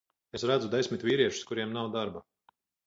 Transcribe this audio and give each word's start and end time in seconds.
Es 0.37 0.45
redzu 0.51 0.71
desmit 0.77 1.05
vīriešus, 1.11 1.47
kuriem 1.53 1.79
nav 1.81 1.95
darba. 1.99 2.29